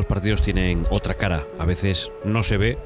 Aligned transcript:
los 0.00 0.06
partidos 0.06 0.40
tienen 0.40 0.86
otra 0.88 1.12
cara. 1.12 1.46
A 1.58 1.66
veces 1.66 2.10
no 2.24 2.42
se 2.42 2.56
ve 2.56 2.78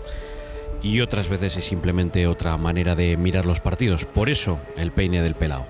y 0.83 1.01
otras 1.01 1.29
veces 1.29 1.57
es 1.57 1.65
simplemente 1.65 2.27
otra 2.27 2.57
manera 2.57 2.97
de 2.97 3.17
mirar 3.17 3.47
los 3.47 3.61
partidos. 3.61 4.05
Por 4.05 4.29
eso 4.29 4.59
el 4.77 4.91
peine 4.91 5.23
del 5.23 5.37
pelao. 5.37 5.65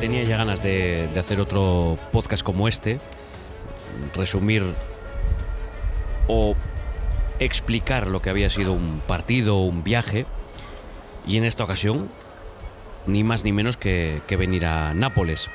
Tenía 0.00 0.24
ya 0.24 0.38
ganas 0.38 0.62
de, 0.62 1.10
de 1.12 1.20
hacer 1.20 1.38
otro 1.38 1.98
podcast 2.10 2.42
como 2.42 2.68
este, 2.68 3.00
resumir 4.14 4.64
o 6.26 6.56
explicar 7.38 8.06
lo 8.06 8.22
que 8.22 8.30
había 8.30 8.48
sido 8.48 8.72
un 8.72 9.02
partido 9.06 9.58
un 9.58 9.84
viaje. 9.84 10.24
Y 11.26 11.36
en 11.36 11.44
esta 11.44 11.64
ocasión, 11.64 12.08
ni 13.06 13.24
más 13.24 13.44
ni 13.44 13.52
menos 13.52 13.76
que, 13.76 14.22
venir 14.28 14.66
a 14.66 14.94
Nápoles. 14.94 15.50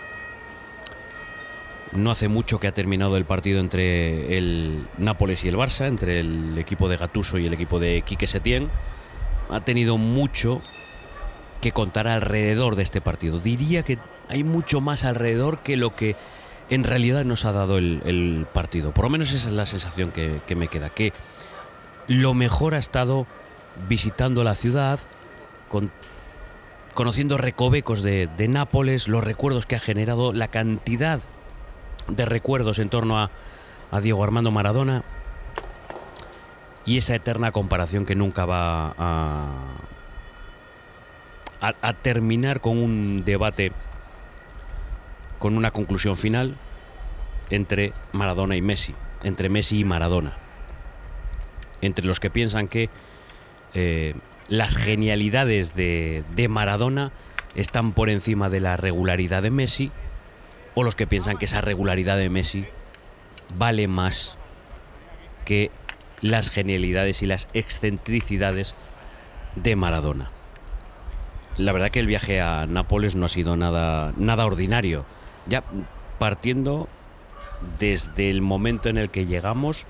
No 1.94 2.12
hace 2.12 2.28
mucho 2.28 2.60
que 2.60 2.68
ha 2.68 2.74
terminado 2.74 3.18
el 3.18 3.26
partido 3.26 3.60
entre 3.60 4.38
el 4.38 4.88
Nápoles 4.98 5.44
y 5.46 5.48
el 5.48 5.56
Barça, 5.56 5.88
entre 5.88 6.20
el 6.20 6.58
equipo 6.58 6.90
de 6.90 6.98
Gatuso 6.98 7.38
y 7.38 7.46
el 7.46 7.54
equipo 7.54 7.80
de 7.80 8.02
Quique 8.02 8.28
Setién. 8.28 8.70
Ha 9.50 9.62
tenido 9.62 9.98
mucho 9.98 10.62
que 11.62 11.72
contar 11.72 12.08
alrededor 12.08 12.76
de 12.76 12.84
este 12.84 13.02
partido. 13.02 13.40
Diría 13.40 13.84
que 13.84 13.98
hay 14.30 14.44
mucho 14.44 14.82
más 14.82 15.06
alrededor 15.06 15.60
que 15.60 15.78
lo 15.78 15.96
que 15.96 16.16
en 16.70 16.84
realidad 16.84 17.24
nos 17.24 17.46
ha 17.46 17.54
dado 17.54 17.78
el, 17.78 18.02
el 18.06 18.46
partido. 18.54 18.94
Por 18.94 19.06
lo 19.06 19.10
menos 19.10 19.32
esa 19.32 19.48
es 19.48 19.54
la 19.54 19.66
sensación 19.66 20.12
que, 20.12 20.42
que 20.46 20.56
me 20.56 20.68
queda. 20.68 20.90
Que 20.90 21.14
lo 22.08 22.34
mejor 22.34 22.76
ha 22.76 22.78
estado 22.80 23.26
visitando 23.88 24.44
la 24.44 24.56
ciudad, 24.56 25.00
con, 25.70 25.92
conociendo 26.98 27.38
recovecos 27.38 28.02
de, 28.02 28.26
de, 28.26 28.48
Nápoles, 28.48 29.08
los 29.08 29.24
recuerdos 29.24 29.68
que 29.68 29.76
ha 29.76 29.80
generado, 29.80 30.34
la 30.34 30.48
cantidad 30.48 31.20
de 32.08 32.26
recuerdos 32.26 32.80
en 32.80 32.90
torno 32.90 33.20
a, 33.20 33.30
a, 33.92 34.02
Diego 34.02 34.24
Armando 34.24 34.50
Maradona 34.50 35.04
y 36.88 36.98
esa 36.98 37.14
eterna 37.14 37.52
comparación 37.52 38.04
que 38.08 38.16
nunca 38.16 38.48
va 38.48 38.96
a, 38.98 39.76
a, 41.62 41.94
terminar 41.94 42.62
con 42.62 42.80
un 42.80 43.22
debate, 43.24 43.74
con 45.38 45.56
una 45.56 45.70
conclusión 45.70 46.18
final 46.18 46.58
entre 47.52 47.94
Maradona 48.12 48.56
y 48.56 48.64
Messi, 48.64 48.96
entre 49.22 49.50
Messi 49.50 49.82
y 49.82 49.84
Maradona. 49.84 50.34
Entre 51.82 52.08
los 52.08 52.20
que 52.20 52.32
piensan 52.32 52.68
que 52.68 52.90
eh, 53.76 54.16
las 54.48 54.76
genialidades 54.76 55.74
de, 55.74 56.24
de, 56.36 56.48
Maradona 56.48 57.12
están 57.56 57.94
por 57.94 58.10
encima 58.10 58.50
de 58.50 58.60
la 58.60 58.78
regularidad 58.78 59.42
de 59.42 59.52
Messi, 59.52 59.92
o 60.76 60.84
los 60.84 60.96
que 60.96 61.08
piensan 61.08 61.38
que 61.38 61.46
esa 61.46 61.62
regularidad 61.62 62.18
de 62.18 62.30
Messi 62.30 62.66
vale 63.56 63.88
más 63.88 64.38
que 65.46 65.72
las 66.22 66.50
genialidades 66.50 67.22
y 67.22 67.26
las 67.26 67.48
excentricidades 67.54 68.76
de 69.56 69.76
Maradona. 69.76 70.32
La 71.58 71.72
verdad 71.72 71.90
que 71.90 72.00
el 72.00 72.08
viaje 72.08 72.42
a 72.42 72.68
Nápoles 72.68 73.16
no 73.16 73.26
ha 73.26 73.30
sido 73.30 73.58
nada, 73.58 74.14
nada 74.18 74.46
ordinario. 74.46 75.06
Ya 75.48 75.64
partiendo 76.20 76.88
desde 77.80 78.30
el 78.30 78.42
momento 78.42 78.90
en 78.90 78.98
el 78.98 79.10
que 79.10 79.26
llegamos, 79.26 79.88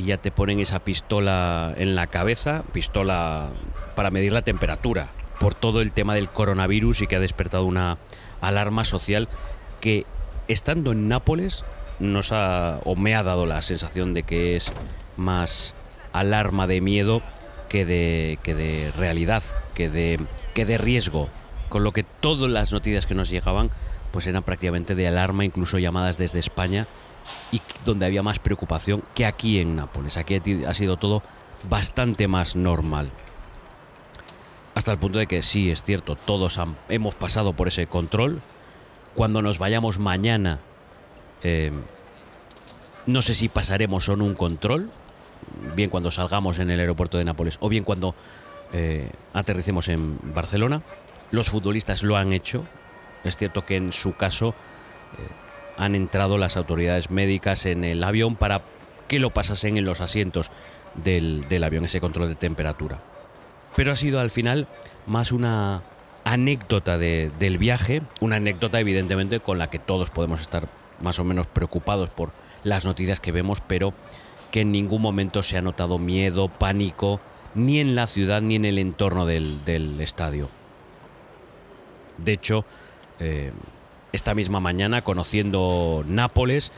y 0.00 0.04
ya 0.04 0.16
te 0.16 0.30
ponen 0.30 0.60
esa 0.60 0.80
pistola 0.80 1.74
en 1.76 1.94
la 1.94 2.06
cabeza, 2.06 2.64
pistola 2.72 3.50
para 3.94 4.10
medir 4.10 4.32
la 4.32 4.40
temperatura, 4.40 5.10
por 5.38 5.54
todo 5.54 5.82
el 5.82 5.92
tema 5.92 6.14
del 6.14 6.30
coronavirus 6.30 7.02
y 7.02 7.06
que 7.06 7.16
ha 7.16 7.20
despertado 7.20 7.66
una 7.66 7.98
alarma 8.40 8.84
social 8.84 9.28
que 9.80 10.06
estando 10.48 10.92
en 10.92 11.06
Nápoles 11.06 11.64
nos 11.98 12.32
ha 12.32 12.80
o 12.84 12.96
me 12.96 13.14
ha 13.14 13.22
dado 13.22 13.44
la 13.44 13.60
sensación 13.60 14.14
de 14.14 14.22
que 14.22 14.56
es 14.56 14.72
más 15.18 15.74
alarma 16.14 16.66
de 16.66 16.80
miedo 16.80 17.22
que 17.68 17.84
de, 17.84 18.38
que 18.42 18.54
de 18.54 18.90
realidad, 18.96 19.42
que 19.74 19.90
de, 19.90 20.18
que 20.54 20.64
de 20.64 20.78
riesgo, 20.78 21.28
con 21.68 21.84
lo 21.84 21.92
que 21.92 22.04
todas 22.04 22.50
las 22.50 22.72
noticias 22.72 23.04
que 23.04 23.14
nos 23.14 23.28
llegaban 23.28 23.70
pues 24.12 24.26
eran 24.26 24.42
prácticamente 24.42 24.94
de 24.94 25.06
alarma, 25.06 25.44
incluso 25.44 25.78
llamadas 25.78 26.16
desde 26.16 26.38
España 26.38 26.88
y 27.52 27.60
donde 27.84 28.06
había 28.06 28.22
más 28.22 28.38
preocupación 28.38 29.02
que 29.14 29.26
aquí 29.26 29.60
en 29.60 29.76
Nápoles. 29.76 30.16
Aquí 30.16 30.40
ha 30.66 30.74
sido 30.74 30.96
todo 30.96 31.22
bastante 31.68 32.28
más 32.28 32.56
normal. 32.56 33.10
Hasta 34.74 34.92
el 34.92 34.98
punto 34.98 35.18
de 35.18 35.26
que 35.26 35.42
sí, 35.42 35.70
es 35.70 35.82
cierto, 35.82 36.16
todos 36.16 36.58
hemos 36.88 37.14
pasado 37.14 37.52
por 37.52 37.68
ese 37.68 37.86
control. 37.86 38.40
Cuando 39.14 39.42
nos 39.42 39.58
vayamos 39.58 39.98
mañana, 39.98 40.60
eh, 41.42 41.72
no 43.06 43.22
sé 43.22 43.34
si 43.34 43.48
pasaremos 43.48 44.08
o 44.08 44.16
no 44.16 44.24
un 44.24 44.34
control, 44.34 44.90
bien 45.74 45.90
cuando 45.90 46.10
salgamos 46.10 46.58
en 46.60 46.70
el 46.70 46.78
aeropuerto 46.78 47.18
de 47.18 47.24
Nápoles 47.24 47.58
o 47.60 47.68
bien 47.68 47.82
cuando 47.82 48.14
eh, 48.72 49.10
aterricemos 49.32 49.88
en 49.88 50.18
Barcelona. 50.34 50.82
Los 51.32 51.48
futbolistas 51.48 52.02
lo 52.02 52.16
han 52.16 52.32
hecho. 52.32 52.64
Es 53.24 53.36
cierto 53.36 53.66
que 53.66 53.76
en 53.76 53.92
su 53.92 54.14
caso... 54.14 54.54
Eh, 55.18 55.49
han 55.80 55.94
entrado 55.94 56.36
las 56.36 56.58
autoridades 56.58 57.10
médicas 57.10 57.64
en 57.64 57.84
el 57.84 58.04
avión 58.04 58.36
para 58.36 58.60
que 59.08 59.18
lo 59.18 59.30
pasasen 59.30 59.78
en 59.78 59.86
los 59.86 60.02
asientos 60.02 60.50
del, 60.94 61.64
avión, 61.64 61.86
ese 61.86 62.02
control 62.02 62.28
de 62.28 62.34
temperatura. 62.34 63.00
Pero 63.74 63.90
ha 63.90 63.96
sido 63.96 64.20
al 64.20 64.30
final 64.30 64.68
más 65.06 65.32
una 65.32 65.82
anécdota 66.24 66.98
de, 66.98 67.32
del 67.38 67.56
viaje, 67.56 68.02
una 68.20 68.36
anécdota 68.36 68.78
evidentemente 68.78 69.40
con 69.40 69.56
la 69.56 69.70
que 69.70 69.78
todos 69.78 70.10
podemos 70.10 70.42
estar 70.42 70.68
más 71.00 71.18
o 71.18 71.24
menos 71.24 71.46
preocupados 71.46 72.10
por 72.10 72.30
las 72.62 72.84
noticias 72.84 73.18
que 73.18 73.32
vemos, 73.32 73.62
pero 73.66 73.94
que 74.50 74.60
en 74.60 74.72
ningún 74.72 75.00
momento 75.00 75.42
se 75.42 75.56
ha 75.56 75.62
notado 75.62 75.96
miedo, 75.96 76.48
pánico, 76.48 77.20
ni 77.54 77.80
en 77.80 77.94
la 77.94 78.06
ciudad 78.06 78.42
ni 78.42 78.56
en 78.56 78.66
el 78.66 78.78
entorno 78.78 79.24
del, 79.24 79.64
del 79.64 79.98
estadio. 80.02 80.50
De 82.18 82.34
hecho, 82.34 82.66
eh, 83.18 83.52
esta 84.12 84.34
misma 84.34 84.60
mañana 84.60 85.02
conociendo 85.02 86.04
Nápoles. 86.06 86.72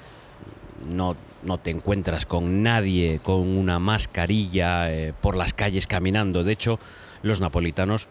No, 0.89 1.17
no 1.43 1.59
te 1.59 1.71
encuentras 1.71 2.27
con 2.27 2.63
nadie 2.63 3.21
con 3.23 3.57
una 3.57 3.79
mascarilla 3.79 4.93
eh, 4.93 5.15
por 5.21 5.37
las 5.37 5.55
calles 5.55 5.87
caminando. 5.87 6.45
De 6.45 6.53
hecho, 6.53 6.79
los 7.23 7.41
napolitanos 7.41 8.09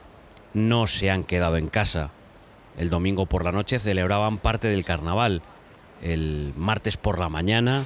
no 0.53 0.87
se 0.87 1.11
han 1.11 1.23
quedado 1.23 1.57
en 1.57 1.67
casa. 1.67 2.11
El 2.77 2.89
domingo 2.89 3.25
por 3.25 3.43
la 3.43 3.51
noche 3.51 3.79
celebraban 3.79 4.37
parte 4.37 4.69
del 4.69 4.85
carnaval. 4.85 5.41
El 6.01 6.53
martes 6.55 6.97
por 6.97 7.19
la 7.19 7.29
mañana 7.29 7.85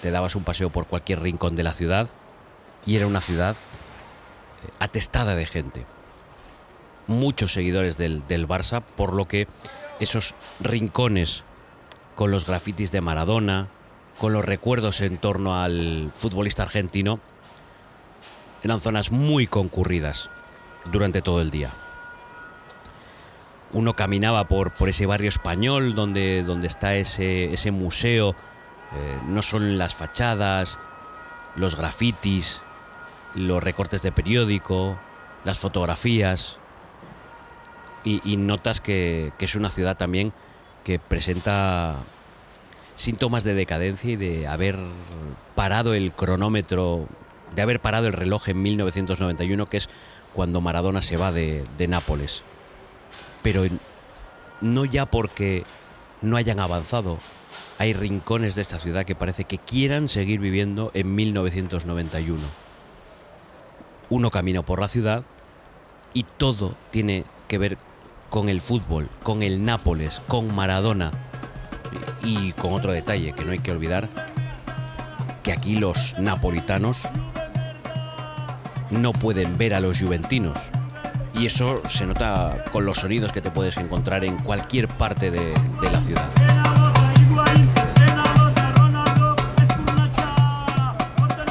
te 0.00 0.10
dabas 0.10 0.36
un 0.36 0.44
paseo 0.44 0.70
por 0.70 0.86
cualquier 0.86 1.20
rincón 1.20 1.56
de 1.56 1.62
la 1.62 1.72
ciudad 1.72 2.08
y 2.84 2.96
era 2.96 3.06
una 3.06 3.20
ciudad 3.20 3.54
eh, 3.54 4.68
atestada 4.78 5.36
de 5.36 5.46
gente. 5.46 5.86
Muchos 7.06 7.52
seguidores 7.52 7.96
del, 7.96 8.26
del 8.26 8.48
Barça, 8.48 8.82
por 8.82 9.14
lo 9.14 9.28
que 9.28 9.46
esos 10.00 10.34
rincones 10.60 11.44
con 12.14 12.30
los 12.30 12.46
grafitis 12.46 12.92
de 12.92 13.00
Maradona, 13.00 13.68
con 14.18 14.32
los 14.32 14.44
recuerdos 14.44 15.00
en 15.00 15.18
torno 15.18 15.60
al 15.60 16.10
futbolista 16.14 16.62
argentino, 16.62 17.20
eran 18.62 18.80
zonas 18.80 19.12
muy 19.12 19.46
concurridas 19.46 20.30
durante 20.90 21.22
todo 21.22 21.40
el 21.40 21.50
día. 21.50 21.72
Uno 23.72 23.94
caminaba 23.94 24.48
por, 24.48 24.72
por 24.72 24.88
ese 24.88 25.06
barrio 25.06 25.28
español 25.28 25.94
donde, 25.94 26.42
donde 26.42 26.66
está 26.66 26.94
ese, 26.94 27.52
ese 27.52 27.70
museo, 27.70 28.34
eh, 28.94 29.18
no 29.26 29.42
son 29.42 29.76
las 29.76 29.94
fachadas, 29.94 30.78
los 31.56 31.76
grafitis, 31.76 32.62
los 33.34 33.62
recortes 33.62 34.02
de 34.02 34.12
periódico, 34.12 34.98
las 35.44 35.58
fotografías, 35.58 36.58
y, 38.06 38.36
notas 38.36 38.80
que, 38.80 39.32
que, 39.36 39.46
es 39.46 39.56
una 39.56 39.68
ciudad 39.68 39.96
también 39.96 40.32
que 40.84 41.00
presenta 41.00 42.04
síntomas 42.94 43.42
de 43.42 43.54
decadencia 43.54 44.12
y 44.12 44.16
de 44.16 44.46
haber 44.46 44.78
parado 45.56 45.92
el 45.92 46.12
cronómetro, 46.14 47.08
de 47.56 47.62
haber 47.62 47.80
parado 47.80 48.06
el 48.06 48.12
reloj 48.12 48.48
en 48.48 48.62
1991, 48.62 49.66
que 49.66 49.78
es 49.78 49.88
cuando 50.32 50.60
Maradona 50.60 51.02
se 51.02 51.16
va 51.16 51.32
de, 51.32 51.66
de 51.76 51.88
Nápoles. 51.88 52.44
Pero 53.42 53.64
no 54.60 54.84
ya 54.84 55.06
porque 55.06 55.64
no 56.22 56.36
hayan 56.36 56.60
avanzado, 56.60 57.18
hay 57.78 57.92
rincones 57.92 58.54
de 58.54 58.62
esta 58.62 58.78
ciudad 58.78 59.04
que 59.04 59.16
parece 59.16 59.44
que 59.44 59.58
quieran 59.58 60.08
seguir 60.08 60.38
viviendo 60.38 60.92
en 60.94 61.12
1991. 61.12 62.40
Uno 64.10 64.30
camina 64.30 64.62
por 64.62 64.80
la 64.80 64.86
ciudad 64.86 65.24
y 66.14 66.22
todo 66.22 66.76
tiene 66.90 67.24
que 67.48 67.58
ver 67.58 67.78
con 68.36 68.50
el 68.50 68.60
fútbol, 68.60 69.08
con 69.22 69.42
el 69.42 69.64
Nápoles, 69.64 70.20
con 70.28 70.54
Maradona 70.54 71.10
y 72.22 72.52
con 72.52 72.74
otro 72.74 72.92
detalle 72.92 73.32
que 73.32 73.46
no 73.46 73.52
hay 73.52 73.60
que 73.60 73.70
olvidar, 73.70 74.10
que 75.42 75.52
aquí 75.52 75.76
los 75.76 76.14
napolitanos 76.18 77.08
no 78.90 79.14
pueden 79.14 79.56
ver 79.56 79.72
a 79.72 79.80
los 79.80 79.98
juventinos 80.00 80.58
Y 81.32 81.46
eso 81.46 81.80
se 81.86 82.04
nota 82.04 82.62
con 82.72 82.84
los 82.84 82.98
sonidos 82.98 83.32
que 83.32 83.40
te 83.40 83.50
puedes 83.50 83.78
encontrar 83.78 84.22
en 84.22 84.36
cualquier 84.36 84.86
parte 84.86 85.30
de, 85.30 85.54
de 85.80 85.90
la 85.90 86.02
ciudad. 86.02 86.28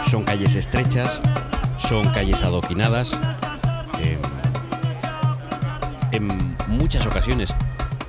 Son 0.03 0.23
calles 0.23 0.53
estrechas, 0.53 1.23
son 1.79 2.07
calles 2.09 2.43
adoquinadas. 2.43 3.19
eh, 3.99 4.19
en 6.11 6.54
muchas 6.67 7.05
ocasiones, 7.05 7.53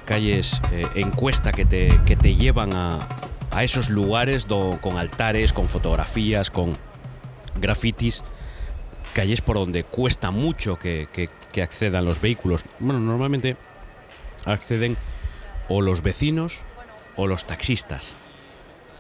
calles 0.05 0.61
eh, 0.73 0.87
en 0.95 1.11
cuesta 1.11 1.53
que 1.53 1.65
te, 1.65 2.01
que 2.07 2.17
te 2.17 2.35
llevan 2.35 2.73
a, 2.73 3.07
a 3.51 3.65
esos 3.65 3.91
lugares 3.91 4.47
con 4.81 4.97
altares, 4.97 5.53
con 5.53 5.69
fotografías, 5.69 6.51
con 6.51 6.77
grafitis. 7.61 8.23
Calles 9.15 9.41
por 9.41 9.57
donde 9.57 9.83
cuesta 9.85 10.31
mucho 10.31 10.79
que, 10.79 11.09
que- 11.13 11.31
que 11.53 11.63
accedan 11.63 12.05
los 12.05 12.21
vehículos. 12.21 12.67
Bueno, 12.81 13.01
normalmente 13.01 13.57
acceden 14.45 14.99
o 15.71 15.81
los 15.81 16.03
vecinos 16.03 16.65
o 17.17 17.27
los 17.27 17.47
taxistas. 17.47 18.13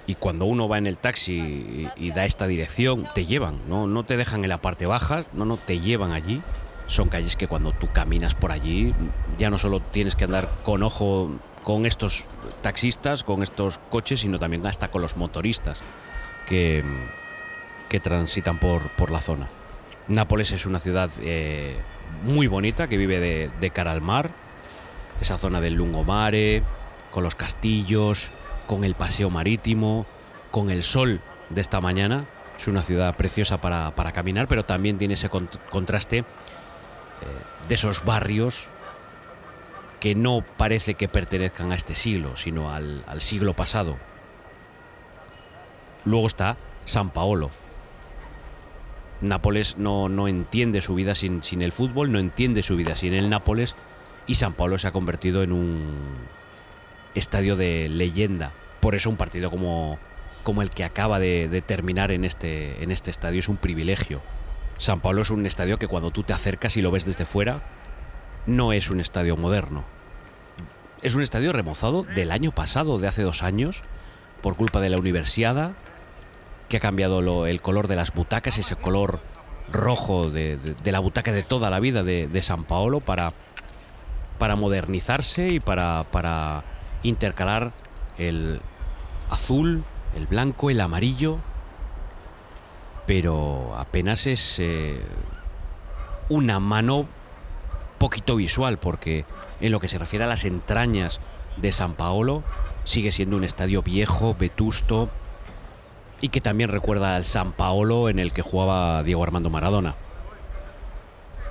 Y 0.06 0.14
cuando 0.14 0.46
uno 0.46 0.66
va 0.68 0.78
en 0.78 0.86
el 0.86 0.96
taxi 0.96 1.34
y, 1.34 1.88
y 1.96 2.10
da 2.12 2.24
esta 2.24 2.46
dirección, 2.46 3.06
te 3.14 3.26
llevan, 3.26 3.60
¿no? 3.68 3.86
no 3.86 4.04
te 4.04 4.16
dejan 4.16 4.42
en 4.44 4.48
la 4.48 4.62
parte 4.62 4.86
baja, 4.86 5.24
no, 5.34 5.44
no, 5.44 5.58
te 5.58 5.80
llevan 5.80 6.12
allí. 6.12 6.40
Son 6.86 7.08
calles 7.08 7.36
que 7.36 7.48
cuando 7.48 7.72
tú 7.72 7.88
caminas 7.92 8.34
por 8.34 8.52
allí, 8.52 8.94
ya 9.38 9.50
no 9.50 9.58
solo 9.58 9.80
tienes 9.80 10.14
que 10.16 10.24
andar 10.24 10.48
con 10.64 10.82
ojo 10.82 11.30
con 11.62 11.84
estos 11.84 12.26
taxistas, 12.62 13.24
con 13.24 13.42
estos 13.42 13.78
coches, 13.90 14.20
sino 14.20 14.38
también 14.38 14.64
hasta 14.66 14.88
con 14.88 15.02
los 15.02 15.16
motoristas 15.16 15.80
que, 16.46 16.84
que 17.88 17.98
transitan 17.98 18.60
por, 18.60 18.88
por 18.90 19.10
la 19.10 19.20
zona. 19.20 19.48
Nápoles 20.06 20.52
es 20.52 20.64
una 20.64 20.78
ciudad 20.78 21.10
eh, 21.22 21.80
muy 22.22 22.46
bonita 22.46 22.88
que 22.88 22.96
vive 22.96 23.18
de, 23.18 23.50
de 23.60 23.70
cara 23.70 23.90
al 23.90 24.00
mar, 24.00 24.30
esa 25.20 25.38
zona 25.38 25.60
del 25.60 25.74
Lungomare, 25.74 26.62
con 27.10 27.24
los 27.24 27.34
castillos, 27.34 28.30
con 28.68 28.84
el 28.84 28.94
paseo 28.94 29.28
marítimo, 29.28 30.06
con 30.52 30.70
el 30.70 30.84
sol 30.84 31.20
de 31.50 31.62
esta 31.62 31.80
mañana. 31.80 32.26
Es 32.56 32.68
una 32.68 32.84
ciudad 32.84 33.16
preciosa 33.16 33.60
para, 33.60 33.92
para 33.96 34.12
caminar, 34.12 34.46
pero 34.46 34.64
también 34.64 34.98
tiene 34.98 35.14
ese 35.14 35.28
cont- 35.28 35.58
contraste 35.68 36.24
de 37.68 37.74
esos 37.74 38.04
barrios 38.04 38.70
que 40.00 40.14
no 40.14 40.44
parece 40.56 40.94
que 40.94 41.08
pertenezcan 41.08 41.72
a 41.72 41.74
este 41.74 41.94
siglo, 41.94 42.36
sino 42.36 42.72
al, 42.72 43.02
siglo 43.18 43.54
pasado. 43.54 43.98
Luego 46.04 46.26
está 46.26 46.56
San 46.84 47.10
Paolo. 47.10 47.50
Nápoles 49.20 49.78
no, 49.78 50.08
no 50.08 50.28
entiende 50.28 50.80
su 50.82 50.94
vida 50.94 51.14
sin, 51.14 51.42
sin 51.42 51.62
el 51.62 51.72
fútbol, 51.72 52.12
no 52.12 52.18
entiende 52.18 52.62
su 52.62 52.76
vida 52.76 52.96
sin 52.96 53.14
el 53.14 53.30
Nápoles 53.30 53.74
y 54.26 54.34
San 54.34 54.52
Paolo 54.52 54.76
se 54.76 54.88
ha 54.88 54.92
convertido 54.92 55.42
en 55.42 55.52
un 55.52 56.18
estadio 57.14 57.56
de 57.56 57.88
leyenda. 57.88 58.52
Por 58.80 58.94
eso 58.94 59.08
un 59.08 59.16
partido 59.16 59.50
como, 59.50 59.98
como 60.42 60.60
el 60.60 60.70
que 60.70 60.84
acaba 60.84 61.18
de, 61.18 61.48
de 61.48 61.62
terminar 61.62 62.12
en 62.12 62.24
este, 62.24 62.82
en 62.84 62.90
este 62.90 63.10
estadio 63.10 63.40
es 63.40 63.48
un 63.48 63.56
privilegio. 63.56 64.22
San 64.78 65.00
Paolo 65.00 65.22
es 65.22 65.30
un 65.30 65.46
estadio 65.46 65.78
que 65.78 65.88
cuando 65.88 66.10
tú 66.10 66.22
te 66.22 66.32
acercas 66.32 66.76
y 66.76 66.82
lo 66.82 66.90
ves 66.90 67.04
desde 67.04 67.24
fuera, 67.24 67.62
no 68.46 68.72
es 68.72 68.90
un 68.90 69.00
estadio 69.00 69.36
moderno. 69.36 69.84
Es 71.02 71.14
un 71.14 71.22
estadio 71.22 71.52
remozado 71.52 72.02
del 72.02 72.30
año 72.30 72.52
pasado, 72.52 72.98
de 72.98 73.08
hace 73.08 73.22
dos 73.22 73.42
años, 73.42 73.82
por 74.42 74.56
culpa 74.56 74.80
de 74.80 74.90
la 74.90 74.98
Universiada, 74.98 75.74
que 76.68 76.78
ha 76.78 76.80
cambiado 76.80 77.46
el 77.46 77.60
color 77.60 77.88
de 77.88 77.96
las 77.96 78.12
butacas, 78.12 78.58
ese 78.58 78.76
color 78.76 79.20
rojo 79.70 80.30
de, 80.30 80.58
la 80.84 81.00
butaca 81.00 81.32
de 81.32 81.42
toda 81.42 81.70
la 81.70 81.80
vida 81.80 82.02
de, 82.02 82.42
San 82.42 82.64
Paolo 82.64 83.00
para, 83.00 83.32
para 84.38 84.56
modernizarse 84.56 85.48
y 85.48 85.60
para 85.60 86.64
intercalar 87.02 87.72
el 88.18 88.60
azul, 89.30 89.84
el 90.14 90.26
blanco, 90.26 90.70
el 90.70 90.80
amarillo, 90.80 91.38
pero 93.06 93.74
apenas 93.76 94.26
es 94.26 94.58
eh, 94.58 95.00
una 96.28 96.60
mano 96.60 97.06
poquito 97.98 98.36
visual, 98.36 98.78
porque 98.78 99.24
en 99.60 99.72
lo 99.72 99.80
que 99.80 99.88
se 99.88 99.98
refiere 99.98 100.24
a 100.24 100.28
las 100.28 100.44
entrañas 100.44 101.20
de 101.56 101.72
San 101.72 101.94
Paolo, 101.94 102.42
sigue 102.84 103.12
siendo 103.12 103.36
un 103.36 103.44
estadio 103.44 103.82
viejo, 103.82 104.36
vetusto, 104.38 105.08
y 106.20 106.28
que 106.30 106.40
también 106.40 106.70
recuerda 106.70 107.16
al 107.16 107.24
San 107.24 107.52
Paolo 107.52 108.08
en 108.08 108.18
el 108.18 108.32
que 108.32 108.42
jugaba 108.42 109.02
Diego 109.02 109.22
Armando 109.22 109.50
Maradona. 109.50 109.94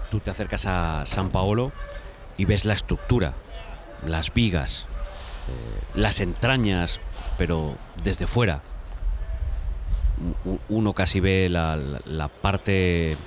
Tú 0.09 0.19
te 0.19 0.31
acercas 0.31 0.65
a 0.65 1.05
San 1.05 1.29
Paolo 1.29 1.71
y 2.37 2.45
ves 2.45 2.65
la 2.65 2.73
estructura, 2.73 3.33
las 4.05 4.33
vigas, 4.33 4.87
eh, 5.47 5.81
las 5.93 6.19
entrañas, 6.19 6.99
pero 7.37 7.77
desde 8.03 8.27
fuera. 8.27 8.61
Uno 10.69 10.93
casi 10.93 11.19
ve 11.19 11.49
la, 11.49 11.75
la- 11.75 12.01
la 12.05 12.27
parte 12.29 13.17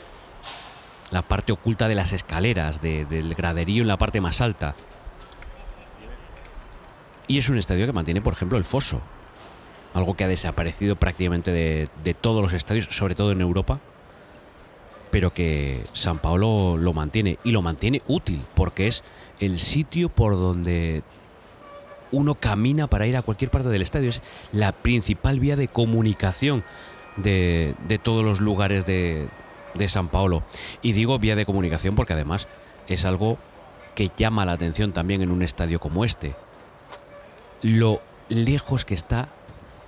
la 1.11 1.23
parte 1.23 1.53
oculta 1.53 1.89
de 1.89 1.95
las 1.95 2.13
escaleras, 2.13 2.81
de- 2.83 3.05
del 3.07 3.35
graderío 3.35 3.81
en 3.83 3.89
la 3.89 3.97
parte 3.97 4.21
más 4.21 4.41
alta. 4.43 4.75
Y 7.27 7.39
es 7.39 7.49
un 7.49 7.59
estadio 7.59 7.87
que 7.87 7.93
mantiene, 7.93 8.21
por 8.23 8.33
ejemplo, 8.33 8.59
el 8.59 8.65
foso. 8.65 9.03
Algo 9.95 10.15
que 10.15 10.25
ha 10.25 10.29
desaparecido 10.29 10.97
prácticamente 10.97 11.51
de, 11.51 11.89
de 12.03 12.15
todos 12.15 12.43
los 12.43 12.53
estadios, 12.53 12.87
sobre 12.91 13.15
todo 13.15 13.33
en 13.33 13.41
Europa. 13.41 13.81
Pero 15.11 15.31
que 15.33 15.87
San 15.95 16.19
Paolo 16.19 16.77
lo 16.77 16.93
mantiene. 16.93 17.39
Y 17.45 17.53
lo 17.53 17.63
mantiene 17.63 18.03
útil, 18.07 18.45
porque 18.55 18.87
es 18.87 19.03
el 19.41 19.59
sitio 19.61 20.09
por 20.11 20.35
donde 20.35 21.03
uno 22.13 22.35
camina 22.35 22.87
para 22.87 23.07
ir 23.07 23.17
a 23.17 23.23
cualquier 23.23 23.51
parte 23.51 23.69
del 23.69 23.83
estadio. 23.83 24.11
Es 24.11 24.23
la 24.53 24.73
principal 24.73 25.41
vía 25.41 25.57
de 25.57 25.69
comunicación 25.69 26.65
de, 27.17 27.75
de 27.87 27.99
todos 27.99 28.25
los 28.25 28.41
lugares 28.41 28.87
de, 28.87 29.29
de 29.75 29.89
San 29.89 30.09
Paolo. 30.09 30.43
Y 30.83 30.93
digo 30.93 31.19
vía 31.19 31.37
de 31.37 31.47
comunicación 31.47 31.95
porque 31.95 32.13
además 32.13 32.49
es 32.87 33.05
algo 33.05 33.39
que 33.95 34.11
llama 34.17 34.45
la 34.45 34.53
atención 34.53 34.93
también 34.93 35.23
en 35.23 35.31
un 35.31 35.43
estadio 35.43 35.81
como 35.81 36.05
este. 36.05 36.35
Lo 37.63 38.01
lejos 38.29 38.85
que 38.85 38.95
está 38.95 39.29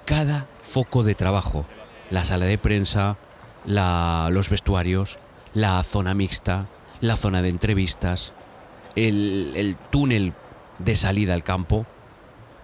cada 0.05 0.49
foco 0.63 1.03
de 1.03 1.15
trabajo. 1.15 1.67
La 2.11 2.25
sala 2.25 2.47
de 2.47 2.59
prensa, 2.59 3.17
los 3.65 4.51
vestuarios, 4.51 5.19
la 5.55 5.81
zona 5.85 6.15
mixta, 6.15 6.67
la 7.01 7.17
zona 7.17 7.41
de 7.43 7.51
entrevistas, 7.51 8.33
el 8.97 9.77
túnel 9.91 10.35
de 10.81 10.97
salida 10.97 11.35
al 11.35 11.45
campo. 11.45 11.87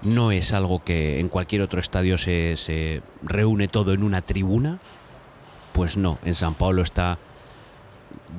No 0.03 0.31
es 0.31 0.53
algo 0.53 0.85
que 0.85 1.21
en 1.21 1.29
cualquier 1.29 1.63
otro 1.63 1.81
estadio 1.81 2.19
se, 2.19 2.57
se 2.57 3.03
reúne 3.23 3.67
todo 3.69 3.93
en 3.93 4.03
una 4.03 4.23
tribuna. 4.23 4.79
Pues 5.73 5.97
no, 5.97 6.19
en 6.25 6.35
San 6.35 6.55
Pablo 6.55 6.83
está 6.83 7.19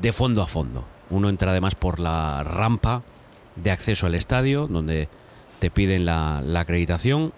de 0.01 0.11
fondo 0.11 0.41
a 0.41 0.47
fondo. 0.47 0.85
Uno 1.09 1.29
entra 1.29 1.51
además 1.51 1.75
por 1.75 1.99
la 1.99 2.43
rampa 2.43 3.03
de 3.55 3.71
acceso 3.71 4.05
al 4.07 4.15
estadio, 4.15 4.67
donde 4.67 5.09
te 5.59 5.71
piden 5.71 6.05
la, 6.05 6.41
la 6.45 6.61
acreditación. 6.61 7.33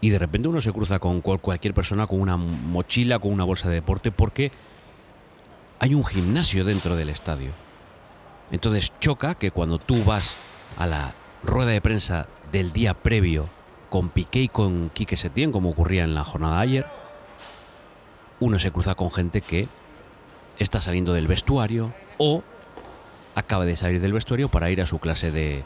Y 0.00 0.10
de 0.10 0.18
repente 0.18 0.48
uno 0.48 0.60
se 0.60 0.72
cruza 0.72 0.98
con 0.98 1.20
cual- 1.22 1.40
cualquier 1.40 1.72
persona 1.72 2.06
con 2.06 2.20
una 2.20 2.36
mochila, 2.36 3.18
con 3.18 3.32
una 3.32 3.44
bolsa 3.44 3.68
de 3.70 3.76
deporte, 3.76 4.12
porque 4.12 4.52
hay 5.78 5.94
un 5.94 6.04
gimnasio 6.04 6.64
dentro 6.64 6.96
del 6.96 7.08
estadio. 7.08 7.52
Entonces 8.50 8.92
choca 9.00 9.34
que 9.36 9.50
cuando 9.50 9.78
tú 9.78 10.04
vas 10.04 10.36
a 10.76 10.86
la 10.86 11.14
rueda 11.44 11.70
de 11.70 11.80
prensa 11.80 12.26
del 12.50 12.72
día 12.72 12.94
previo 12.94 13.48
con 13.90 14.08
Piqué 14.08 14.40
y 14.40 14.48
con 14.48 14.90
Quique 14.90 15.16
Setién, 15.16 15.52
como 15.52 15.70
ocurría 15.70 16.04
en 16.04 16.14
la 16.14 16.24
jornada 16.24 16.58
ayer, 16.58 16.86
uno 18.40 18.58
se 18.58 18.72
cruza 18.72 18.94
con 18.94 19.12
gente 19.12 19.40
que 19.40 19.68
está 20.58 20.80
saliendo 20.80 21.12
del 21.12 21.26
vestuario 21.26 21.94
o 22.18 22.42
acaba 23.34 23.64
de 23.64 23.76
salir 23.76 24.00
del 24.00 24.12
vestuario 24.12 24.48
para 24.48 24.70
ir 24.70 24.80
a 24.80 24.86
su 24.86 24.98
clase 24.98 25.30
de, 25.30 25.64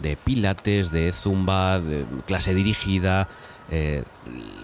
de 0.00 0.16
pilates, 0.16 0.90
de 0.90 1.12
zumba, 1.12 1.80
clase 2.26 2.54
dirigida, 2.54 3.28
eh, 3.70 4.02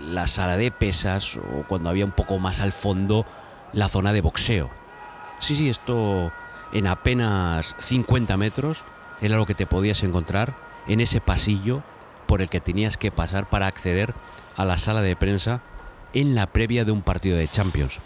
la 0.08 0.26
sala 0.26 0.56
de 0.56 0.70
pesas 0.70 1.36
o 1.36 1.64
cuando 1.68 1.90
había 1.90 2.04
un 2.04 2.12
poco 2.12 2.38
más 2.38 2.60
al 2.60 2.72
fondo 2.72 3.24
la 3.72 3.88
zona 3.88 4.12
de 4.12 4.20
boxeo. 4.20 4.70
Sí, 5.38 5.54
sí, 5.54 5.68
esto 5.68 6.32
en 6.72 6.86
apenas 6.86 7.76
50 7.78 8.36
metros 8.36 8.84
era 9.20 9.36
lo 9.36 9.46
que 9.46 9.54
te 9.54 9.66
podías 9.66 10.02
encontrar 10.02 10.56
en 10.86 11.00
ese 11.00 11.20
pasillo 11.20 11.82
por 12.26 12.42
el 12.42 12.48
que 12.48 12.60
tenías 12.60 12.96
que 12.96 13.10
pasar 13.10 13.48
para 13.48 13.66
acceder 13.66 14.14
a 14.56 14.64
la 14.64 14.76
sala 14.76 15.02
de 15.02 15.16
prensa 15.16 15.62
en 16.12 16.34
la 16.34 16.46
previa 16.46 16.84
de 16.84 16.92
un 16.92 17.02
partido 17.02 17.36
de 17.36 17.48
Champions. 17.48 18.00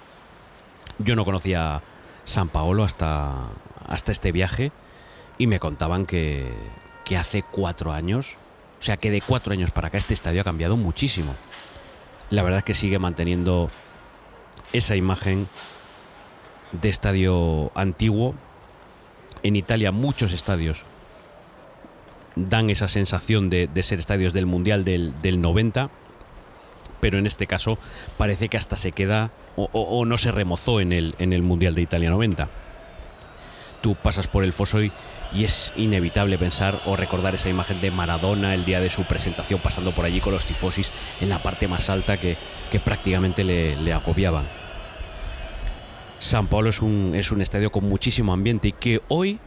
Yo 0.98 1.16
no 1.16 1.24
conocía 1.24 1.82
San 2.24 2.48
Paolo 2.48 2.84
hasta, 2.84 3.34
hasta 3.86 4.12
este 4.12 4.32
viaje 4.32 4.72
y 5.38 5.46
me 5.46 5.60
contaban 5.60 6.06
que, 6.06 6.52
que 7.04 7.16
hace 7.16 7.42
cuatro 7.42 7.92
años, 7.92 8.36
o 8.78 8.82
sea 8.82 8.96
que 8.96 9.10
de 9.10 9.20
cuatro 9.20 9.52
años 9.52 9.70
para 9.70 9.88
acá 9.88 9.98
este 9.98 10.14
estadio 10.14 10.42
ha 10.42 10.44
cambiado 10.44 10.76
muchísimo. 10.76 11.34
La 12.28 12.42
verdad 12.42 12.58
es 12.58 12.64
que 12.64 12.74
sigue 12.74 12.98
manteniendo 12.98 13.70
esa 14.72 14.96
imagen 14.96 15.48
de 16.72 16.88
estadio 16.88 17.72
antiguo, 17.74 18.34
en 19.42 19.56
Italia 19.56 19.90
muchos 19.90 20.32
estadios 20.32 20.84
dan 22.48 22.70
esa 22.70 22.88
sensación 22.88 23.50
de, 23.50 23.68
ser 23.82 23.98
estadios 23.98 24.32
del 24.32 24.46
Mundial 24.46 24.84
del, 24.84 25.40
90, 25.40 25.90
pero 27.00 27.18
en 27.18 27.26
este 27.26 27.46
caso 27.46 27.78
parece 28.16 28.48
que 28.48 28.56
hasta 28.56 28.76
se 28.76 28.92
queda 28.92 29.32
o, 29.56 30.04
no 30.06 30.16
se 30.16 30.32
remozó 30.32 30.80
en 30.80 30.92
el, 30.92 31.14
en 31.18 31.32
el 31.32 31.42
Mundial 31.42 31.74
de 31.74 31.82
Italia 31.82 32.10
90. 32.10 32.48
Tú 33.80 33.94
pasas 33.94 34.26
por 34.26 34.44
el 34.44 34.52
Fosoy 34.52 34.92
y 35.32 35.44
es 35.44 35.72
inevitable 35.76 36.38
pensar 36.38 36.80
o 36.86 36.96
recordar 36.96 37.34
esa 37.34 37.48
imagen 37.48 37.80
de 37.80 37.90
Maradona 37.90 38.54
el 38.54 38.64
día 38.64 38.80
de 38.80 38.90
su 38.90 39.04
presentación 39.04 39.60
pasando 39.60 39.94
por 39.94 40.04
allí 40.04 40.20
con 40.20 40.32
los 40.32 40.44
tifosis 40.44 40.92
en 41.20 41.28
la 41.28 41.42
parte 41.42 41.68
más 41.68 41.88
alta 41.88 42.18
que, 42.18 42.36
prácticamente 42.84 43.44
le, 43.44 43.92
agobiaban. 43.92 44.46
San 46.18 46.48
Paulo 46.48 46.68
es 46.68 46.82
un, 46.82 47.12
es 47.14 47.32
un 47.32 47.40
estadio 47.40 47.72
con 47.72 47.88
muchísimo 47.88 48.34
ambiente 48.34 48.68
y 48.68 48.72
que 48.72 49.00
hoy 49.08 49.40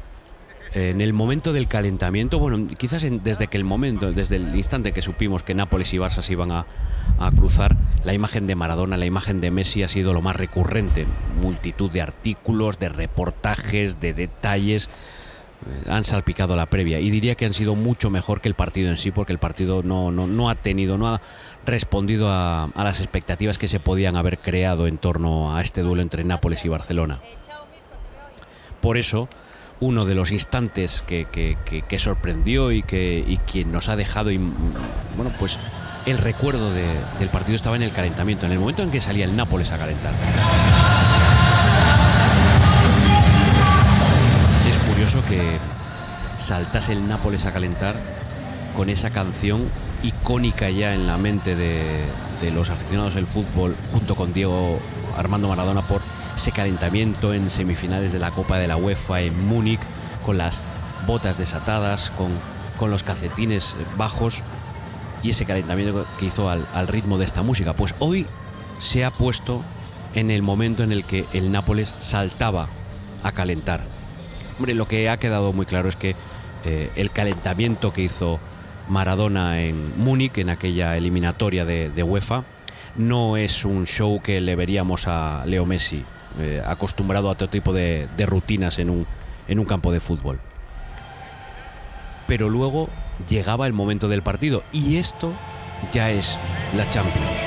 en 0.73 1.01
el 1.01 1.13
momento 1.13 1.53
del 1.53 1.67
calentamiento, 1.67 2.39
bueno, 2.39 2.67
quizás 2.77 3.05
desde 3.23 3.47
que 3.47 3.57
el 3.57 3.63
momento, 3.63 4.11
desde 4.11 4.37
el 4.37 4.55
instante 4.55 4.91
que 4.91 5.03
supimos 5.03 5.43
que 5.43 5.53
Nápoles 5.53 5.93
y 5.93 5.97
Barça 5.97 6.21
se 6.21 6.33
iban 6.33 6.51
a, 6.51 6.65
cruzar, 7.35 7.77
la 8.03 8.13
imagen 8.13 8.47
de 8.47 8.55
Maradona, 8.55 8.97
la 8.97 9.05
imagen 9.05 9.39
de 9.39 9.51
Messi 9.51 9.83
ha 9.83 9.87
sido 9.87 10.13
lo 10.13 10.21
más 10.21 10.35
recurrente. 10.35 11.05
Multitud 11.41 11.91
de 11.91 12.01
artículos, 12.01 12.79
de 12.79 12.89
reportajes, 12.89 13.99
de 13.99 14.13
detalles 14.13 14.89
eh, 15.65 15.89
han 15.89 16.03
salpicado 16.03 16.55
la 16.55 16.65
previa 16.65 16.99
y 16.99 17.09
diría 17.11 17.35
que 17.35 17.45
han 17.45 17.53
sido 17.53 17.75
mucho 17.75 18.09
mejor 18.09 18.41
que 18.41 18.49
el 18.49 18.55
partido 18.55 18.89
en 18.89 18.97
sí 18.97 19.11
porque 19.11 19.31
el 19.31 19.39
partido 19.39 19.83
no, 19.83 20.11
no, 20.11 20.49
ha 20.49 20.55
tenido, 20.55 20.97
no 20.97 21.07
ha 21.07 21.21
respondido 21.65 22.29
a, 22.29 22.65
a, 22.65 22.83
las 22.83 22.99
expectativas 22.99 23.57
que 23.57 23.67
se 23.67 23.79
podían 23.79 24.15
haber 24.15 24.39
creado 24.39 24.87
en 24.87 24.97
torno 24.97 25.55
a 25.55 25.61
este 25.61 25.81
duelo 25.81 26.01
entre 26.01 26.23
Nápoles 26.23 26.65
y 26.65 26.69
Barcelona. 26.69 27.21
Por 28.81 28.97
eso, 28.97 29.29
uno 29.83 30.05
de 30.05 30.15
los 30.15 30.31
instantes 30.31 31.03
que, 31.05 31.97
sorprendió 31.97 32.71
y 32.71 32.83
que, 32.83 33.37
quien 33.51 33.71
nos 33.71 33.89
ha 33.89 33.97
dejado, 33.97 34.31
y, 34.31 34.37
bueno, 34.37 35.31
pues 35.37 35.59
el 36.05 36.17
recuerdo 36.17 36.73
del 36.73 37.29
partido 37.31 37.55
estaba 37.55 37.75
en 37.75 37.83
el 37.83 37.91
calentamiento, 37.91 38.45
en 38.45 38.53
el 38.53 38.59
momento 38.59 38.81
en 38.81 38.91
que 38.91 39.01
salía 39.01 39.25
el 39.25 39.35
Nápoles 39.35 39.71
a 39.71 39.77
calentar. 39.77 40.13
Es 44.69 44.77
curioso 44.89 45.21
que 45.27 45.57
saltase 46.37 46.93
el 46.93 47.05
Nápoles 47.05 47.45
a 47.45 47.51
calentar 47.51 47.95
con 48.77 48.89
esa 48.89 49.09
canción 49.09 49.69
icónica 50.01 50.69
ya 50.69 50.93
en 50.93 51.07
la 51.07 51.17
mente 51.17 51.55
de, 51.55 52.05
de 52.41 52.51
los 52.51 52.69
aficionados 52.69 53.15
del 53.15 53.27
fútbol, 53.27 53.75
junto 53.91 54.15
con 54.15 54.31
Diego 54.31 54.79
Armando 55.17 55.49
Maradona 55.49 55.81
por 55.81 56.01
ese 56.35 56.51
calentamiento 56.51 57.33
en 57.33 57.49
semifinales 57.49 58.11
de 58.11 58.19
la 58.19 58.31
Copa 58.31 58.57
de 58.57 58.67
la 58.67 58.77
UEFA 58.77 59.21
en 59.21 59.47
Múnich, 59.47 59.79
con 60.25 60.37
las 60.37 60.61
botas 61.05 61.37
desatadas, 61.37 62.11
con, 62.11 62.31
con 62.77 62.91
los 62.91 63.03
calcetines 63.03 63.75
bajos 63.97 64.41
y 65.21 65.29
ese 65.29 65.45
calentamiento 65.45 66.05
que 66.19 66.25
hizo 66.25 66.49
al, 66.49 66.87
ritmo 66.87 67.17
de 67.17 67.25
esta 67.25 67.43
música. 67.43 67.73
Pues 67.73 67.95
hoy 67.99 68.25
se 68.79 69.05
ha 69.05 69.11
puesto 69.11 69.63
en 70.13 70.31
el 70.31 70.41
momento 70.41 70.83
en 70.83 70.91
el 70.91 71.05
que 71.05 71.25
el 71.33 71.51
Nápoles 71.51 71.95
saltaba 71.99 72.67
a 73.23 73.31
calentar. 73.31 73.81
Hombre, 74.57 74.75
lo 74.75 74.87
que 74.87 75.09
ha 75.09 75.17
quedado 75.17 75.53
muy 75.53 75.65
claro 75.65 75.89
es 75.89 75.95
que 75.95 76.15
eh, 76.65 76.91
el 76.95 77.09
calentamiento 77.11 77.93
que 77.93 78.03
hizo 78.03 78.39
Maradona 78.89 79.61
en 79.61 79.97
Múnich, 80.03 80.37
en 80.37 80.49
aquella 80.49 80.97
eliminatoria 80.97 81.65
de, 81.65 81.89
de, 81.89 82.03
UEFA, 82.03 82.43
no 82.95 83.37
es 83.37 83.65
un 83.65 83.87
show 83.87 84.21
que 84.21 84.41
le 84.41 84.55
veríamos 84.55 85.07
a 85.07 85.45
Leo 85.45 85.65
Messi 85.65 86.05
eh, 86.39 86.61
acostumbrado 86.65 87.29
a 87.29 87.31
otro 87.31 87.49
tipo 87.49 87.73
de, 87.73 88.07
rutinas 88.25 88.79
en 88.79 88.89
un, 88.89 89.05
en 89.47 89.59
un 89.59 89.65
campo 89.65 89.91
de 89.91 89.99
fútbol. 89.99 90.39
Pero 92.27 92.49
luego 92.49 92.89
llegaba 93.27 93.67
el 93.67 93.73
momento 93.73 94.07
del 94.07 94.23
partido 94.23 94.63
y 94.71 94.97
esto 94.97 95.33
ya 95.91 96.09
es 96.09 96.39
la 96.75 96.89
Champions. 96.89 97.41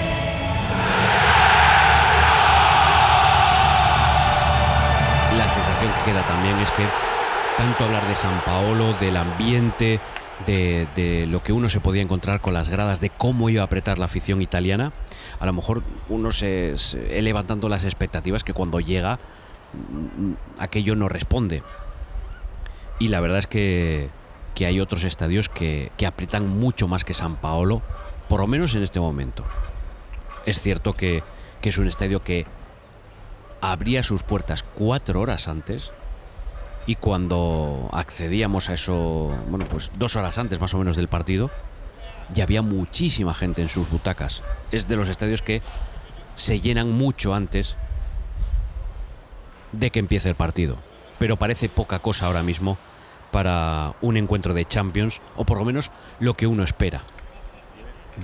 La 5.36 5.48
sensación 5.48 5.92
que 5.92 6.10
queda 6.10 6.26
también 6.26 6.58
es 6.58 6.70
que 6.72 6.86
tanto 7.56 7.84
hablar 7.84 8.06
de 8.06 8.14
San 8.14 8.40
Paolo, 8.44 8.92
del 8.94 9.16
ambiente, 9.16 10.00
de, 10.44 11.26
lo 11.28 11.42
que 11.42 11.52
uno 11.52 11.68
se 11.68 11.80
podía 11.80 12.02
encontrar 12.02 12.40
con 12.40 12.52
las 12.52 12.68
gradas, 12.68 13.00
de 13.00 13.10
cómo 13.10 13.48
iba 13.48 13.62
a 13.62 13.64
apretar 13.64 13.98
la 13.98 14.04
afición 14.04 14.42
italiana, 14.42 14.92
a 15.40 15.46
lo 15.46 15.52
mejor 15.52 15.82
uno 16.08 16.30
se, 16.32 16.74
eleva 17.10 17.44
tanto 17.44 17.68
las 17.68 17.84
expectativas 17.84 18.44
que 18.44 18.52
cuando 18.52 18.80
llega 18.80 19.18
mm, 19.72 20.32
aquello 20.58 20.94
no 20.94 21.08
responde. 21.08 21.62
Y 22.98 23.08
la 23.08 23.20
verdad 23.20 23.38
es 23.38 23.46
que, 23.46 24.10
hay 24.58 24.80
otros 24.80 25.04
estadios 25.04 25.50
que, 25.50 25.92
que 25.98 26.06
aprietan 26.06 26.48
mucho 26.48 26.88
más 26.88 27.04
que 27.04 27.12
San 27.12 27.36
Paolo, 27.36 27.82
por 28.28 28.40
lo 28.40 28.46
menos 28.46 28.74
en 28.74 28.82
este 28.82 29.00
momento. 29.00 29.44
Es 30.46 30.60
cierto 30.60 30.94
que, 30.94 31.22
que 31.60 31.68
es 31.68 31.78
un 31.78 31.86
estadio 31.86 32.20
que 32.20 32.46
abría 33.60 34.02
sus 34.02 34.22
puertas 34.22 34.62
cuatro 34.62 35.20
horas 35.20 35.48
antes 35.48 35.92
y 36.86 36.94
cuando 36.94 37.88
accedíamos 37.92 38.70
a 38.70 38.74
eso, 38.74 39.34
bueno, 39.48 39.66
pues 39.68 39.90
dos 39.98 40.16
horas 40.16 40.38
antes 40.38 40.60
más 40.60 40.72
o 40.74 40.78
menos 40.78 40.96
del 40.96 41.08
partido, 41.08 41.50
ya 42.32 42.44
había 42.44 42.62
muchísima 42.62 43.34
gente 43.34 43.62
en 43.62 43.68
sus 43.68 43.90
butacas. 43.90 44.42
Es 44.70 44.88
de 44.88 44.96
los 44.96 45.08
estadios 45.08 45.42
que 45.42 45.62
se 46.34 46.60
llenan 46.60 46.92
mucho 46.92 47.34
antes 47.34 47.76
de 49.72 49.90
que 49.90 49.98
empiece 49.98 50.28
el 50.28 50.34
partido. 50.36 50.78
Pero 51.18 51.36
parece 51.36 51.68
poca 51.68 51.98
cosa 51.98 52.26
ahora 52.26 52.42
mismo 52.42 52.78
para 53.30 53.94
un 54.00 54.16
encuentro 54.16 54.54
de 54.54 54.64
Champions, 54.64 55.20
o 55.34 55.44
por 55.44 55.58
lo 55.58 55.64
menos 55.64 55.90
lo 56.20 56.34
que 56.34 56.46
uno 56.46 56.62
espera. 56.62 57.00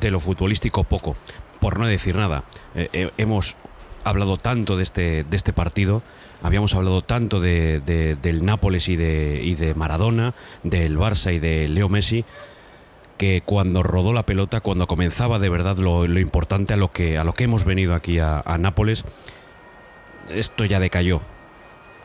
De 0.01 0.11
lo 0.11 0.21
futbolístico 0.21 0.85
poco, 0.85 1.17
por 1.61 1.79
no 1.79 1.87
decir 1.87 2.17
nada. 2.17 2.45
Eh, 2.75 2.89
eh, 2.93 3.11
hemos 3.19 3.57
hablado 4.05 4.37
tanto 4.37 4.77
de 4.77 4.83
este, 4.83 5.25
de 5.25 5.37
este 5.37 5.53
partido, 5.53 6.03
habíamos 6.43 6.75
hablado 6.75 7.03
tanto 7.03 7.41
de, 7.41 7.81
del 8.21 8.45
Nápoles 8.45 8.89
y 8.89 8.97
de, 8.97 9.41
y 9.43 9.55
de 9.55 9.75
Maradona, 9.75 10.35
del 10.63 10.99
Barça 10.99 11.33
y 11.33 11.39
de 11.39 11.69
Leo 11.69 11.89
Messi, 11.89 12.25
que 13.17 13.43
cuando 13.45 13.83
rodó 13.83 14.13
la 14.13 14.27
pelota, 14.27 14.61
cuando 14.61 14.87
comenzaba 14.87 15.39
de 15.39 15.49
verdad 15.49 15.77
lo, 15.77 16.05
importante 16.19 16.75
a 16.75 16.77
lo, 16.77 16.91
que, 16.91 17.19
a 17.19 17.25
lo 17.25 17.35
que 17.35 17.45
hemos 17.45 17.65
venido 17.65 17.95
aquí 17.95 18.19
a, 18.19 18.43
Nápoles, 18.59 19.05
esto 20.31 20.65
ya 20.65 20.81
decayó. 20.81 21.21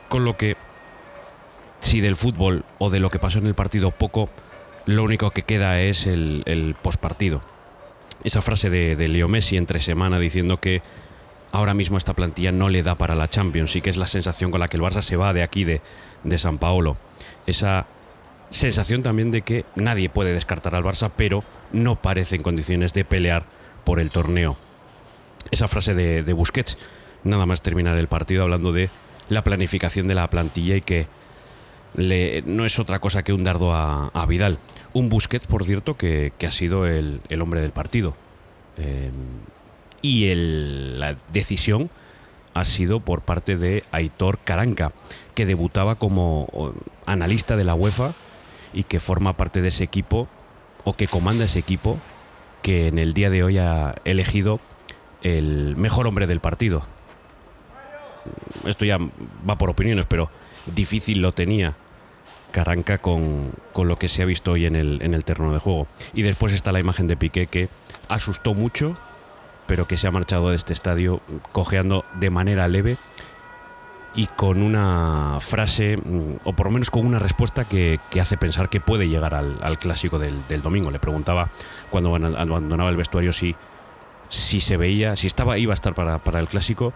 Con 0.08 0.24
lo 0.24 0.36
que, 0.36 0.56
si 1.80 2.00
del 2.00 2.16
fútbol 2.16 2.64
o 2.78 2.90
de 2.90 3.00
lo 3.00 3.10
que 3.10 3.18
pasó 3.18 3.38
en 3.38 3.46
el 3.46 3.54
partido 3.54 3.90
poco, 3.90 4.30
lo 4.86 5.02
único 5.04 5.30
que 5.30 5.42
queda 5.42 5.80
es 5.80 6.06
el, 6.06 6.42
el 6.46 6.74
postpartido. 6.80 7.42
Esa 8.24 8.42
frase 8.42 8.70
de 8.70 9.08
Leo 9.08 9.28
Messi 9.28 9.56
entre 9.56 9.80
semana 9.80 10.18
diciendo 10.18 10.60
que 10.60 10.82
ahora 11.52 11.74
mismo 11.74 11.96
esta 11.96 12.14
plantilla 12.14 12.52
no 12.52 12.68
le 12.68 12.82
da 12.82 12.96
para 12.96 13.14
la 13.14 13.28
Champions 13.28 13.76
y 13.76 13.80
que 13.80 13.90
es 13.90 13.96
la 13.96 14.06
sensación 14.06 14.50
con 14.50 14.60
la 14.60 14.68
que 14.68 14.76
el 14.76 14.82
Barça 14.82 15.02
se 15.02 15.16
va 15.16 15.32
de 15.32 15.42
aquí, 15.42 15.64
de, 15.64 15.80
de 16.24 16.38
San 16.38 16.58
Paolo. 16.58 16.96
Esa 17.46 17.86
sensación 18.50 19.02
también 19.02 19.30
de 19.30 19.42
que 19.42 19.64
nadie 19.74 20.08
puede 20.08 20.32
descartar 20.32 20.74
al 20.74 20.84
Barça, 20.84 21.10
pero 21.14 21.44
no 21.72 21.96
parece 21.96 22.36
en 22.36 22.42
condiciones 22.42 22.94
de 22.94 23.04
pelear 23.04 23.46
por 23.84 24.00
el 24.00 24.10
torneo. 24.10 24.56
Esa 25.50 25.68
frase 25.68 25.94
de, 25.94 26.32
Busquets, 26.32 26.78
nada 27.24 27.46
más 27.46 27.62
terminar 27.62 27.96
el 27.96 28.08
partido 28.08 28.42
hablando 28.42 28.72
de 28.72 28.90
la 29.28 29.44
planificación 29.44 30.06
de 30.06 30.14
la 30.14 30.28
plantilla 30.28 30.76
y 30.76 30.80
que 30.82 31.08
le, 31.94 32.42
no 32.42 32.64
es 32.64 32.78
otra 32.78 32.98
cosa 32.98 33.22
que 33.22 33.32
un 33.32 33.44
dardo 33.44 33.72
a, 33.72 34.26
Vidal. 34.26 34.58
Un 34.92 35.08
Busquets, 35.08 35.46
por 35.46 35.64
cierto, 35.64 35.96
que, 35.96 36.32
ha 36.46 36.50
sido 36.50 36.86
el, 36.86 37.20
hombre 37.40 37.60
del 37.60 37.72
partido. 37.72 38.14
Eh, 38.76 39.10
y 40.02 40.32
la 40.34 41.16
decisión 41.32 41.90
ha 42.54 42.64
sido 42.64 43.00
por 43.00 43.22
parte 43.22 43.56
de 43.56 43.84
Aitor 43.92 44.38
Caranca, 44.38 44.92
que 45.34 45.46
debutaba 45.46 45.96
como 45.96 46.74
analista 47.06 47.56
de 47.56 47.64
la 47.64 47.74
UEFA 47.74 48.14
y 48.72 48.84
que 48.84 49.00
forma 49.00 49.36
parte 49.36 49.62
de 49.62 49.68
ese 49.68 49.84
equipo 49.84 50.28
o 50.84 50.94
que 50.94 51.08
comanda 51.08 51.44
ese 51.44 51.58
equipo 51.58 51.98
que 52.62 52.88
en 52.88 52.98
el 52.98 53.14
día 53.14 53.30
de 53.30 53.42
hoy 53.42 53.58
ha 53.58 53.94
elegido 54.04 54.60
el 55.22 55.76
mejor 55.76 56.06
hombre 56.06 56.26
del 56.26 56.40
partido. 56.40 56.82
Esto 58.66 58.84
ya 58.84 58.98
va 59.48 59.56
por 59.56 59.70
opiniones, 59.70 60.06
pero 60.06 60.28
difícil 60.66 61.22
lo 61.22 61.32
tenía 61.32 61.76
Caranca 62.50 62.98
con, 62.98 63.52
con 63.72 63.88
lo 63.88 63.96
que 63.96 64.08
se 64.08 64.22
ha 64.22 64.24
visto 64.24 64.52
hoy 64.52 64.66
en 64.66 64.74
el, 64.74 65.00
en 65.02 65.14
el 65.14 65.24
terreno 65.24 65.52
de 65.52 65.58
juego. 65.58 65.86
Y 66.14 66.22
después 66.22 66.52
está 66.52 66.72
la 66.72 66.80
imagen 66.80 67.06
de 67.06 67.16
Piqué 67.16 67.46
que 67.46 67.68
asustó 68.08 68.54
mucho 68.54 68.94
pero 69.68 69.86
que 69.86 69.98
se 69.98 70.08
ha 70.08 70.10
marchado 70.10 70.48
de 70.48 70.56
este 70.56 70.72
estadio 70.72 71.20
cojeando 71.52 72.04
de 72.18 72.30
manera 72.30 72.66
leve 72.66 72.96
y 74.14 74.26
con 74.26 74.62
una 74.62 75.38
frase, 75.40 75.98
mm, 75.98 76.38
o 76.42 76.52
por 76.54 76.66
lo 76.66 76.72
menos 76.72 76.90
con 76.90 77.06
una 77.06 77.18
respuesta 77.18 77.68
que, 77.68 78.00
hace 78.18 78.38
pensar 78.38 78.70
que 78.70 78.80
puede 78.80 79.08
llegar 79.08 79.34
al, 79.34 79.78
clásico 79.78 80.18
del, 80.18 80.62
domingo. 80.62 80.90
Le 80.90 80.98
preguntaba 80.98 81.50
cuando 81.90 82.16
abandonaba 82.16 82.88
el 82.88 82.96
vestuario 82.96 83.32
si, 83.32 83.54
si 84.30 84.60
se 84.60 84.78
veía, 84.78 85.14
si 85.14 85.26
estaba, 85.26 85.58
iba 85.58 85.72
a 85.72 85.74
estar 85.74 85.94
para, 85.94 86.24
para 86.24 86.40
el 86.40 86.48
clásico. 86.48 86.94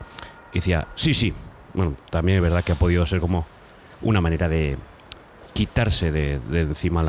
Y 0.52 0.59
decía, 0.59 0.88
sí, 0.95 1.12
sí. 1.12 1.35
Bueno, 1.75 1.95
también 2.11 2.37
es 2.37 2.43
verdad 2.43 2.64
que 2.64 2.73
ha 2.73 2.76
podido 2.76 3.07
ser 3.07 3.21
como 3.21 3.47
una 4.00 4.23
manera 4.23 4.49
de, 4.49 4.79
quitarse 5.52 6.11
de, 6.11 6.41
encima 6.52 7.02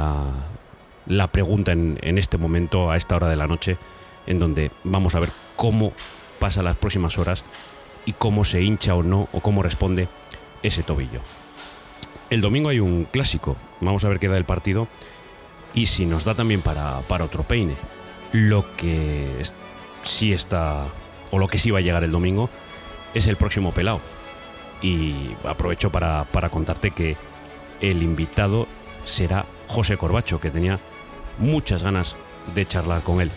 la, 1.08 1.28
pregunta 1.28 1.72
en, 1.72 1.98
en, 2.02 2.18
este 2.18 2.38
momento, 2.38 2.92
a 2.92 2.98
esta 2.98 3.16
hora 3.16 3.30
de 3.30 3.38
la 3.38 3.48
noche, 3.48 3.78
en 4.28 4.40
donde 4.40 4.72
vamos 4.84 5.16
a 5.16 5.22
ver 5.22 5.43
cómo 5.56 5.94
pasa 6.40 6.64
las 6.64 6.76
próximas 6.76 7.18
horas 7.18 7.44
y 8.06 8.14
cómo 8.14 8.44
se 8.44 8.62
hincha 8.62 8.96
o 8.96 9.04
no, 9.04 9.30
o 9.32 9.40
cómo 9.42 9.64
responde 9.64 10.08
ese 10.62 10.84
tobillo. 10.84 11.22
El 12.30 12.42
domingo 12.42 12.70
hay 12.70 12.80
un 12.80 13.06
clásico, 13.06 13.58
vamos 13.80 14.04
a 14.06 14.10
ver 14.10 14.20
qué 14.20 14.28
da 14.28 14.38
el 14.38 14.46
partido 14.46 14.88
y 15.74 15.88
si 15.88 16.06
nos 16.06 16.26
da 16.26 16.36
también 16.36 16.62
para, 16.62 17.00
para 17.02 17.26
otro 17.26 17.44
peine. 17.44 17.76
Lo 18.32 18.76
que 18.76 19.42
sí 20.02 20.34
está, 20.34 20.86
o 21.32 21.38
lo 21.38 21.48
que 21.48 21.58
sí 21.58 21.72
va 21.72 21.80
a 21.80 21.82
llegar 21.82 22.04
el 22.04 22.12
domingo, 22.12 22.50
es 23.14 23.28
el 23.28 23.36
próximo 23.36 23.72
pelao. 23.72 24.02
Y 24.82 25.36
aprovecho 25.44 25.92
para, 25.92 26.26
para 26.26 26.50
contarte 26.50 26.92
que 26.92 27.16
el 27.80 28.02
invitado 28.02 28.68
será 29.04 29.46
José 29.68 29.98
Corbacho, 29.98 30.40
que 30.40 30.50
tenía 30.50 30.80
muchas 31.38 31.84
ganas 31.84 32.16
de 32.54 32.66
charlar 32.66 33.02
con 33.02 33.22
él. 33.22 33.32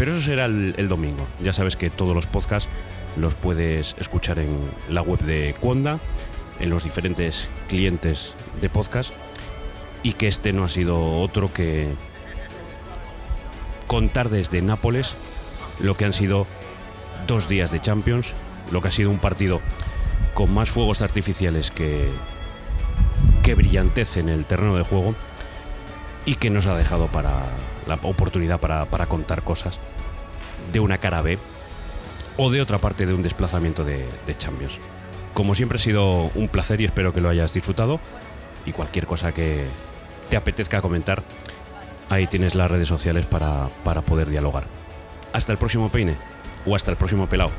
Pero 0.00 0.12
eso 0.14 0.22
será 0.22 0.46
el, 0.46 0.88
domingo. 0.88 1.26
Ya 1.42 1.52
sabes 1.52 1.76
que 1.76 1.90
todos 1.90 2.14
los 2.14 2.26
podcasts 2.26 2.70
los 3.18 3.34
puedes 3.34 3.96
escuchar 4.00 4.38
en 4.38 4.58
la 4.88 5.02
web 5.02 5.20
de 5.20 5.54
Cuonda, 5.60 6.00
en 6.58 6.70
los 6.70 6.84
diferentes 6.84 7.50
clientes 7.68 8.34
de 8.62 8.70
podcast, 8.70 9.12
y 10.02 10.14
que 10.14 10.26
este 10.26 10.54
no 10.54 10.64
ha 10.64 10.70
sido 10.70 11.18
otro 11.18 11.52
que 11.52 11.86
contar 13.88 14.30
desde 14.30 14.62
Nápoles 14.62 15.16
lo 15.80 15.94
que 15.94 16.06
han 16.06 16.14
sido 16.14 16.46
dos 17.26 17.46
días 17.46 17.70
de 17.70 17.82
Champions, 17.82 18.34
lo 18.72 18.80
que 18.80 18.88
ha 18.88 18.92
sido 18.92 19.10
un 19.10 19.18
partido 19.18 19.60
con 20.32 20.50
más 20.54 20.70
fuegos 20.70 21.02
artificiales 21.02 21.70
que, 21.70 22.08
que 23.42 23.54
brillantez 23.54 24.16
en 24.16 24.30
el 24.30 24.46
terreno 24.46 24.78
de 24.78 24.82
juego 24.82 25.14
y 26.24 26.36
que 26.36 26.50
nos 26.50 26.66
ha 26.66 26.76
dejado 26.76 27.08
para 27.08 27.42
la 27.86 27.94
oportunidad 28.02 28.60
para, 28.60 29.06
contar 29.06 29.42
cosas 29.42 29.80
de 30.72 30.80
una 30.80 30.98
cara 30.98 31.22
B 31.22 31.38
o 32.36 32.50
de 32.50 32.60
otra 32.60 32.78
parte 32.78 33.06
de 33.06 33.14
un 33.14 33.22
desplazamiento 33.22 33.84
de, 33.84 34.06
de. 34.26 34.36
Como 35.34 35.54
siempre 35.54 35.76
ha 35.76 35.80
sido 35.80 36.30
un 36.34 36.48
placer 36.48 36.80
y 36.80 36.84
espero 36.84 37.12
que 37.12 37.20
lo 37.20 37.28
hayas 37.28 37.52
disfrutado 37.52 38.00
y 38.66 38.72
cualquier 38.72 39.06
cosa 39.06 39.32
que 39.32 39.66
te 40.28 40.36
apetezca 40.36 40.82
comentar 40.82 41.22
ahí 42.08 42.26
tienes 42.26 42.54
las 42.54 42.70
redes 42.70 42.88
sociales 42.88 43.26
para, 43.26 43.68
para 43.84 44.02
poder 44.02 44.28
dialogar. 44.28 44.64
Hasta 45.32 45.52
el 45.52 45.58
próximo 45.58 45.90
peine 45.90 46.16
o 46.66 46.74
hasta 46.74 46.90
el 46.90 46.96
próximo 46.96 47.28
pelado. 47.28 47.50